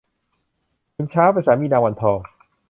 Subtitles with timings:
[0.95, 2.19] ขุนช้างเป็นสามีนางวันทอง